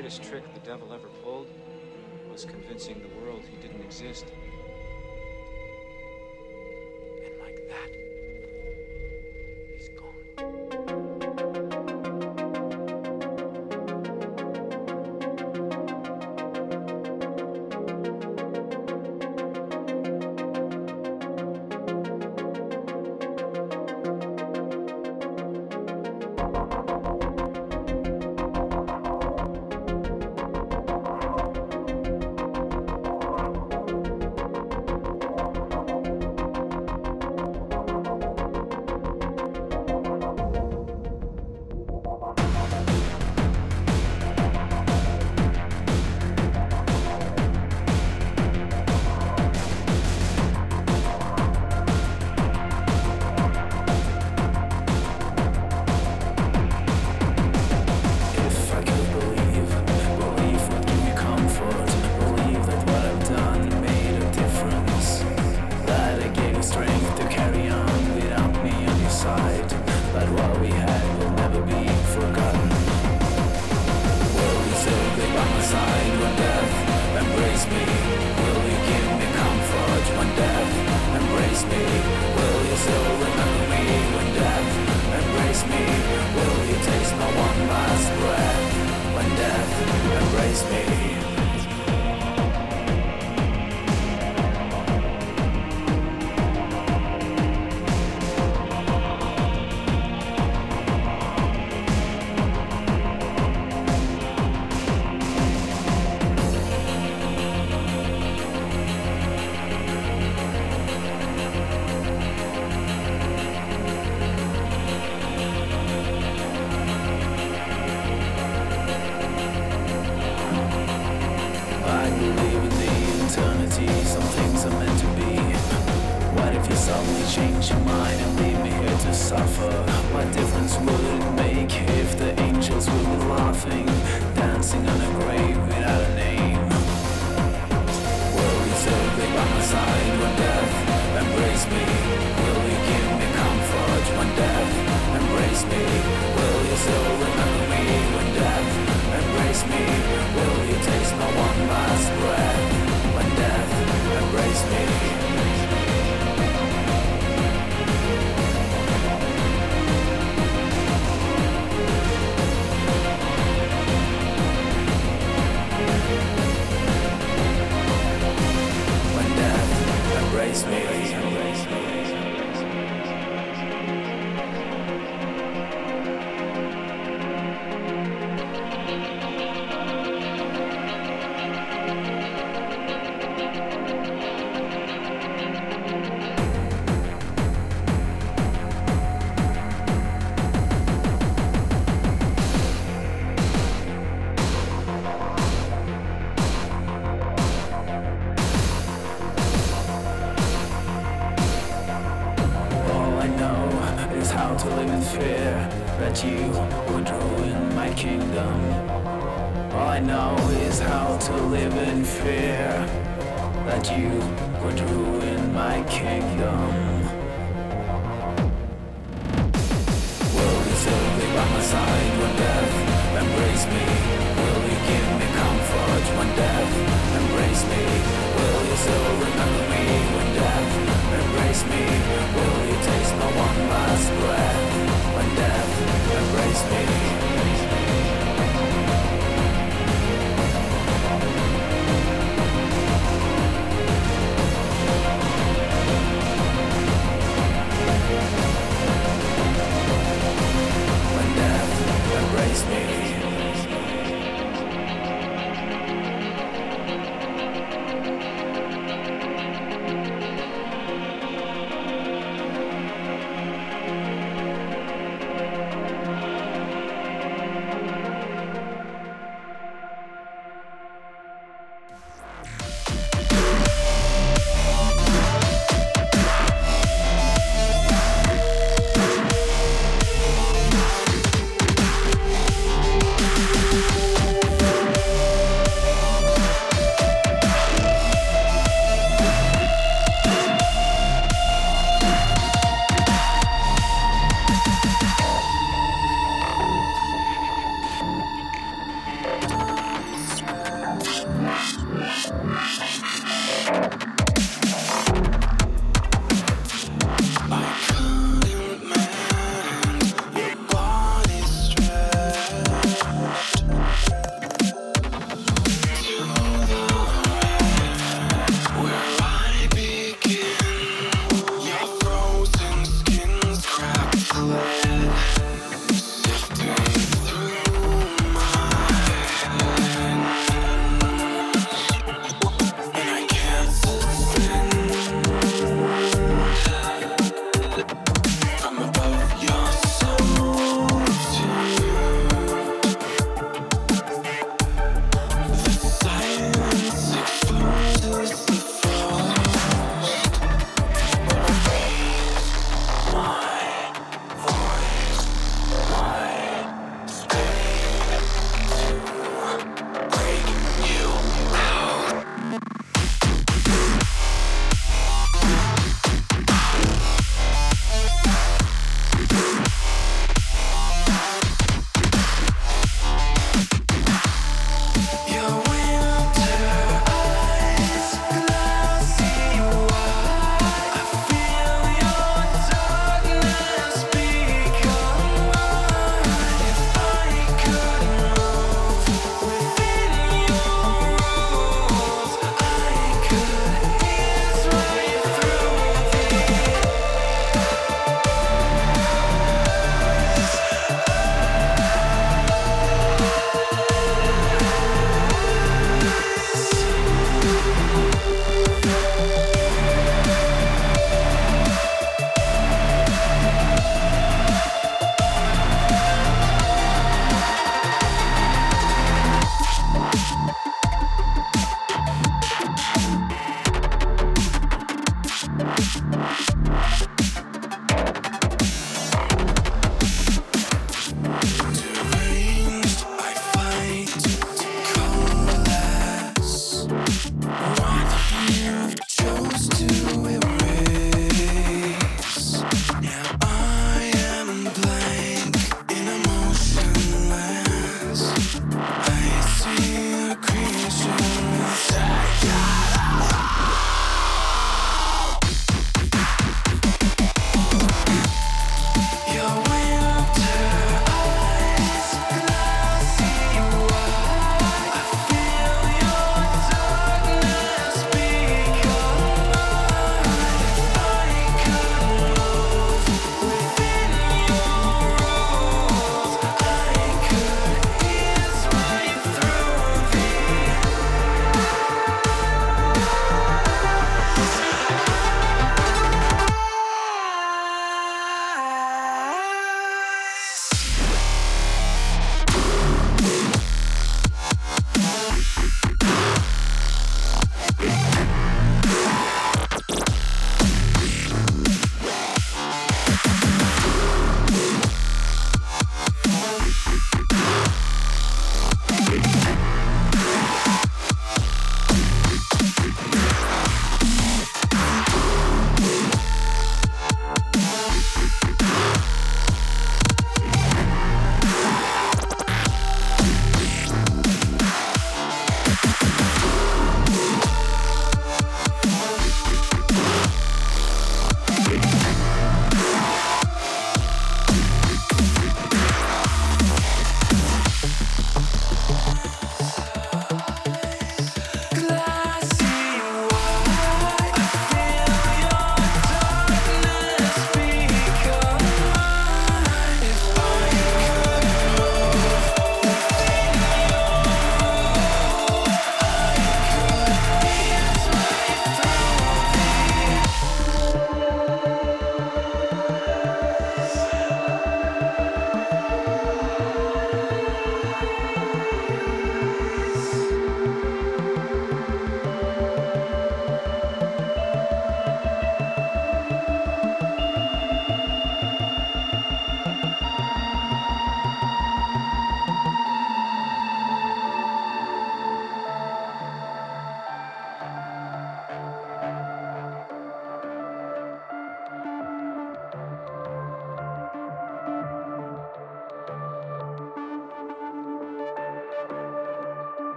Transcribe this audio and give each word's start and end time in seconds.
greatest 0.00 0.22
trick 0.22 0.54
the 0.54 0.60
devil 0.60 0.94
ever 0.94 1.08
pulled 1.22 1.46
was 2.32 2.46
convincing 2.46 3.02
the 3.02 3.20
world 3.20 3.42
he 3.50 3.56
didn't 3.60 3.82
exist. 3.82 4.24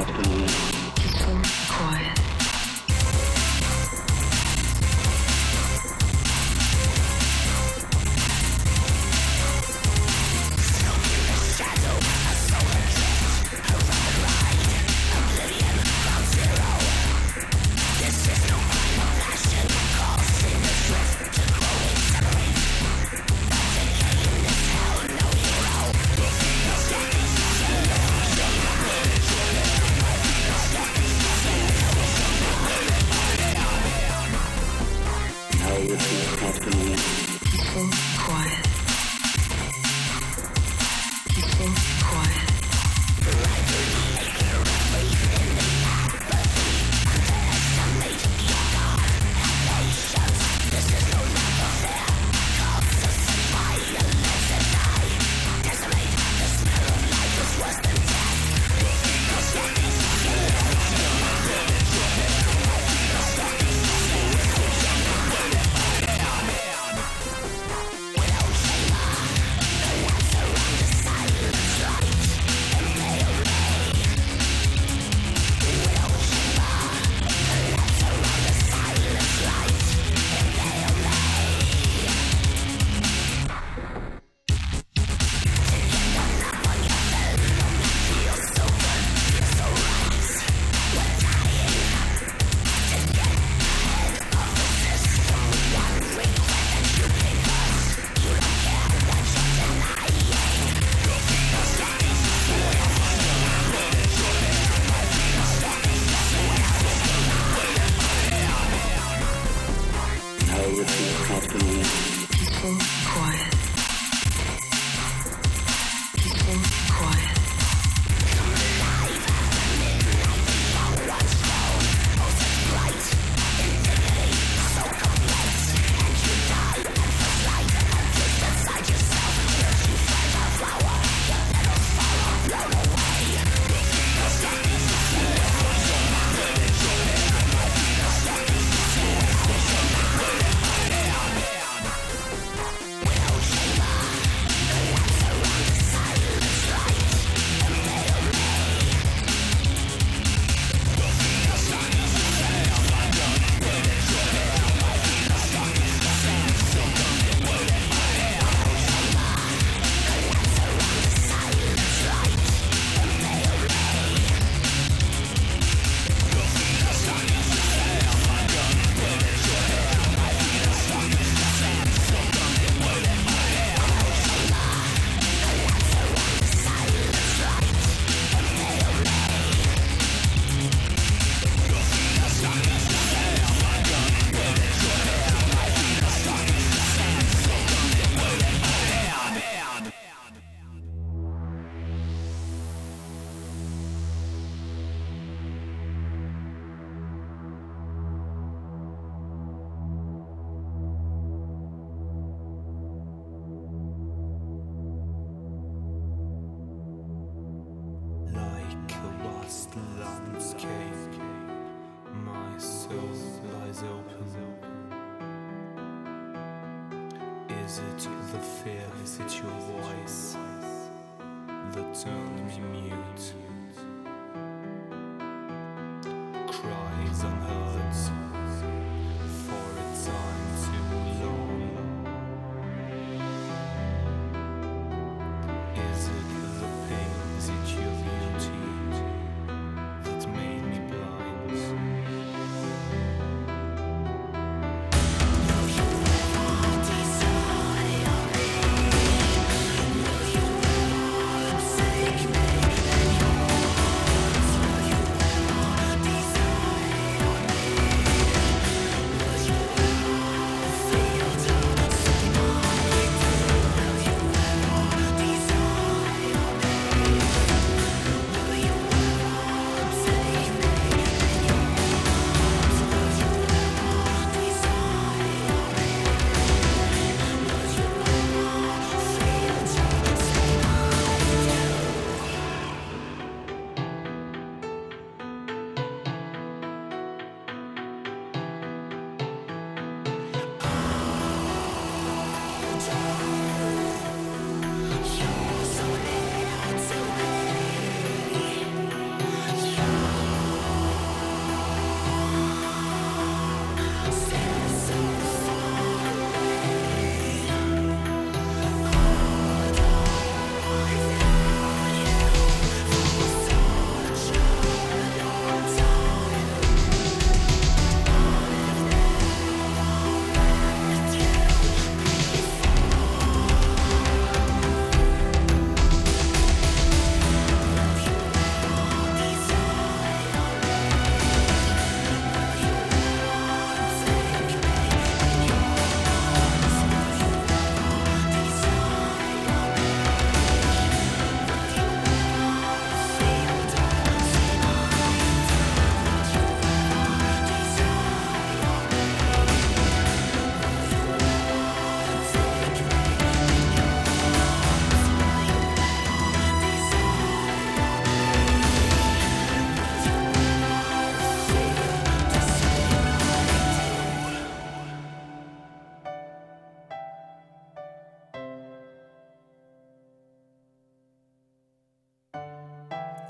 Автономия. 0.00 0.73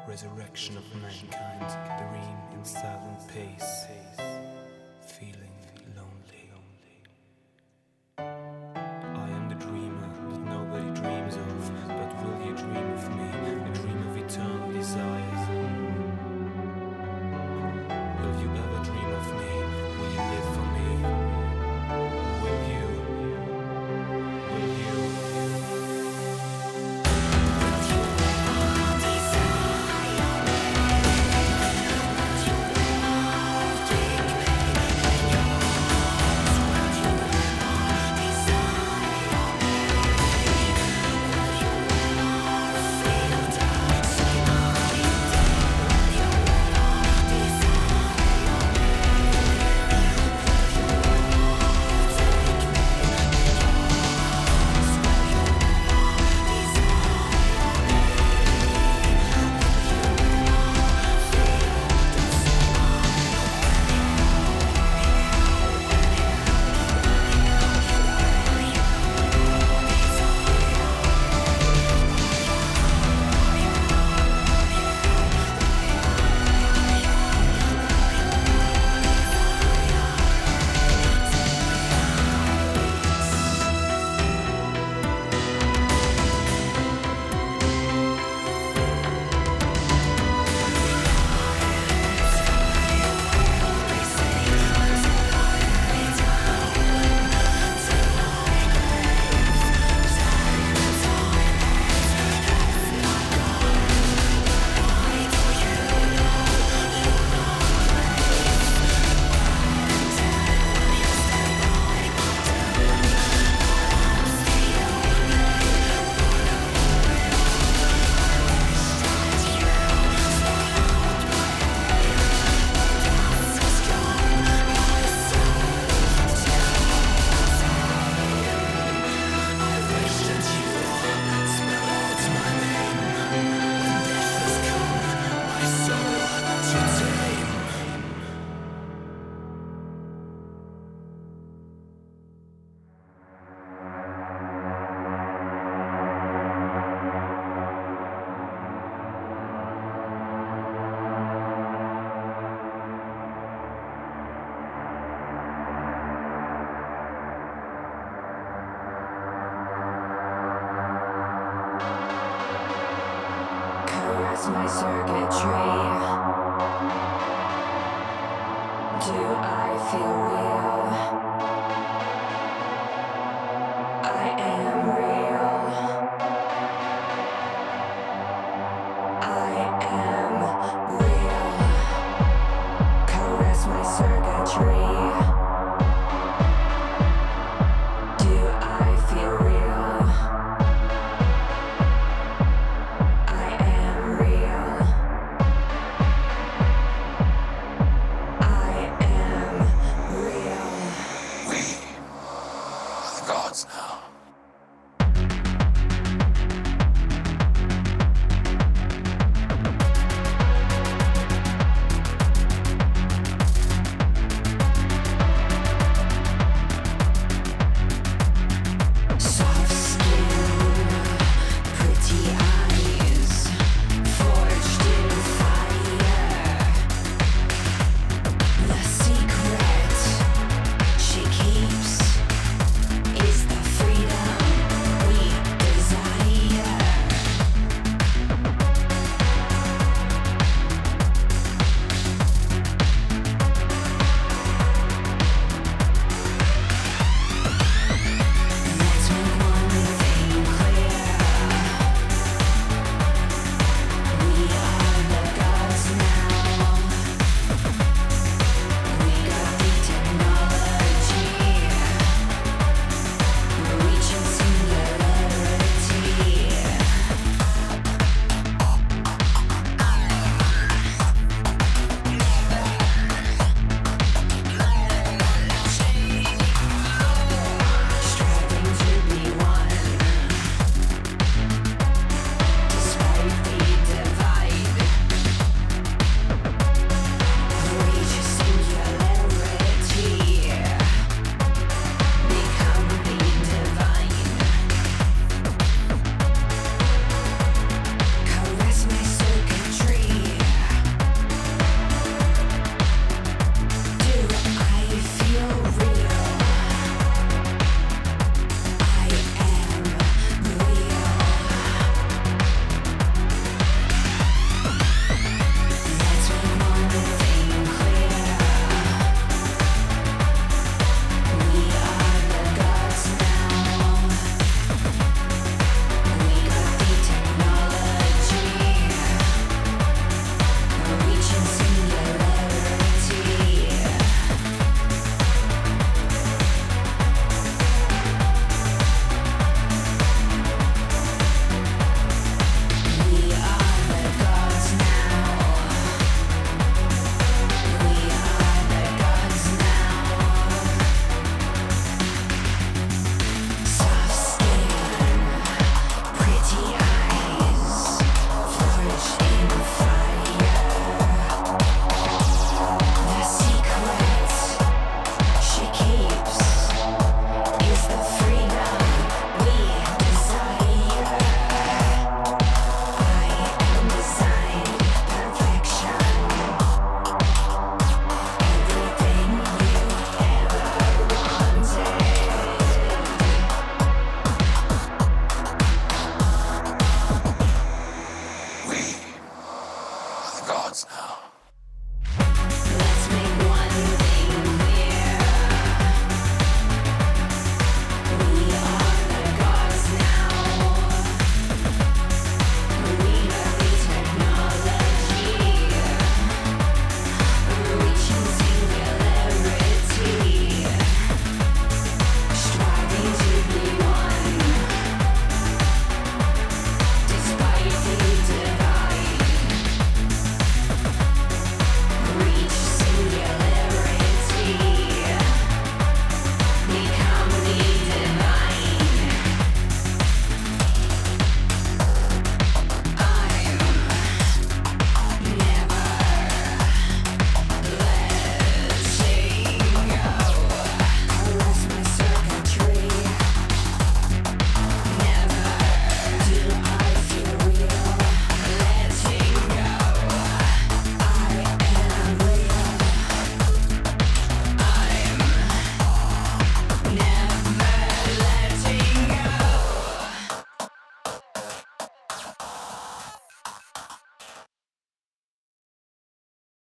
Resurrection 0.06 0.76
of 0.76 0.84
mankind, 1.02 1.98
dream 1.98 2.58
in 2.58 2.64
silent 2.64 3.26
pace, 3.28 3.86
feeling 5.00 5.50